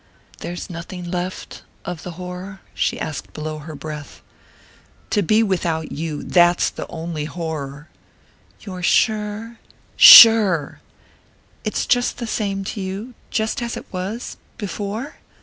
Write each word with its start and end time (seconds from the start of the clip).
"There's 0.39 0.67
nothing 0.67 1.11
left...of 1.11 2.01
the 2.01 2.13
horror?" 2.13 2.61
she 2.73 2.99
asked 2.99 3.33
below 3.33 3.59
her 3.59 3.75
breath. 3.75 4.23
"To 5.11 5.21
be 5.21 5.43
without 5.43 5.91
you 5.91 6.23
that's 6.23 6.71
the 6.71 6.87
only 6.87 7.25
horror!" 7.25 7.87
"You're 8.61 8.81
sure?" 8.81 9.59
"Sure!" 9.95 10.81
"It's 11.63 11.85
just 11.85 12.17
the 12.17 12.25
same 12.25 12.63
to 12.73 12.81
you...just 12.81 13.61
as 13.61 13.77
it 13.77 13.85
was...before?" 13.93 15.17